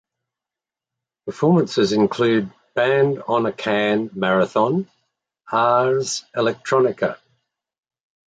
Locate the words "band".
2.73-3.21